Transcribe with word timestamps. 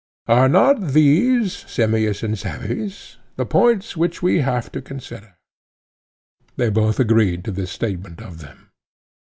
Are 0.27 0.49
not 0.49 0.81
these, 0.93 1.55
Simmias 1.69 2.23
and 2.23 2.35
Cebes, 2.35 3.17
the 3.35 3.45
points 3.45 3.95
which 3.95 4.23
we 4.23 4.39
have 4.39 4.71
to 4.71 4.81
consider? 4.81 5.35
They 6.55 6.71
both 6.71 6.99
agreed 6.99 7.43
to 7.45 7.51
this 7.51 7.69
statement 7.69 8.19
of 8.19 8.39
them. 8.39 8.71